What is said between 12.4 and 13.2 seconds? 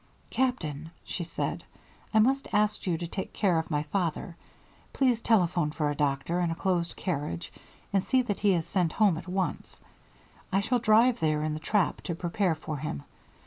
for him.